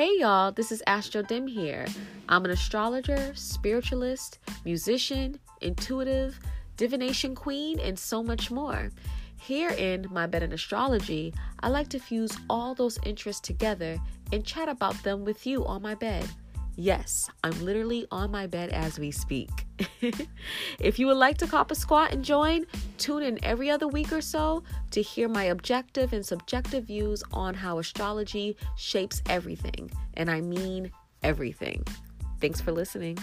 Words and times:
Hey 0.00 0.16
y'all, 0.18 0.50
this 0.50 0.72
is 0.72 0.82
Astro 0.86 1.20
Dim 1.20 1.46
here. 1.46 1.84
I'm 2.26 2.46
an 2.46 2.52
astrologer, 2.52 3.34
spiritualist, 3.34 4.38
musician, 4.64 5.38
intuitive, 5.60 6.40
divination 6.78 7.34
queen, 7.34 7.78
and 7.78 7.98
so 7.98 8.22
much 8.22 8.50
more. 8.50 8.88
Here 9.36 9.68
in 9.68 10.06
My 10.10 10.26
Bed 10.26 10.42
in 10.42 10.54
Astrology, 10.54 11.34
I 11.62 11.68
like 11.68 11.88
to 11.88 11.98
fuse 11.98 12.34
all 12.48 12.74
those 12.74 12.98
interests 13.04 13.46
together 13.46 14.00
and 14.32 14.42
chat 14.42 14.70
about 14.70 15.02
them 15.02 15.22
with 15.22 15.46
you 15.46 15.66
on 15.66 15.82
my 15.82 15.94
bed. 15.94 16.26
Yes, 16.80 17.28
I'm 17.44 17.62
literally 17.62 18.06
on 18.10 18.30
my 18.30 18.46
bed 18.46 18.70
as 18.70 18.98
we 18.98 19.10
speak. 19.10 19.50
if 20.80 20.98
you 20.98 21.08
would 21.08 21.18
like 21.18 21.36
to 21.36 21.46
cop 21.46 21.70
a 21.70 21.74
squat 21.74 22.14
and 22.14 22.24
join, 22.24 22.64
tune 22.96 23.22
in 23.22 23.38
every 23.44 23.68
other 23.68 23.86
week 23.86 24.14
or 24.14 24.22
so 24.22 24.62
to 24.92 25.02
hear 25.02 25.28
my 25.28 25.44
objective 25.44 26.14
and 26.14 26.24
subjective 26.24 26.84
views 26.84 27.22
on 27.34 27.52
how 27.52 27.80
astrology 27.80 28.56
shapes 28.78 29.20
everything. 29.28 29.90
And 30.14 30.30
I 30.30 30.40
mean 30.40 30.90
everything. 31.22 31.84
Thanks 32.40 32.62
for 32.62 32.72
listening. 32.72 33.18